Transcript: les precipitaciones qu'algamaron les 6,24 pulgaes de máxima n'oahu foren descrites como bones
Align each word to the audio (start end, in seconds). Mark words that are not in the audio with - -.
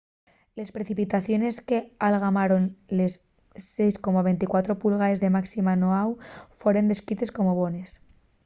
les 0.57 0.69
precipitaciones 0.77 1.55
qu'algamaron 1.67 2.63
les 2.99 3.13
6,24 3.67 4.79
pulgaes 4.81 5.21
de 5.23 5.29
máxima 5.37 5.73
n'oahu 5.79 6.11
foren 6.61 6.89
descrites 6.91 7.33
como 7.37 7.51
bones 7.61 7.89